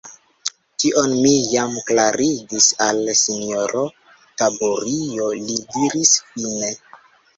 Tion 0.83 1.11
mi 1.25 1.33
jam 1.55 1.75
klarigis 1.89 2.69
al 2.87 3.03
sinjoro 3.21 3.85
Taburio, 4.43 5.29
li 5.43 5.61
diris 5.77 6.19
fine. 6.33 6.73